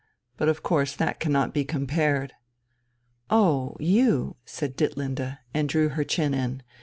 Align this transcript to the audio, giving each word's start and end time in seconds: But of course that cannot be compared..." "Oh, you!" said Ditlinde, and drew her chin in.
But 0.35 0.49
of 0.49 0.63
course 0.63 0.95
that 0.95 1.19
cannot 1.19 1.53
be 1.53 1.63
compared..." 1.63 2.33
"Oh, 3.29 3.77
you!" 3.79 4.35
said 4.45 4.75
Ditlinde, 4.75 5.37
and 5.53 5.69
drew 5.69 5.89
her 5.89 6.03
chin 6.03 6.33
in. 6.33 6.63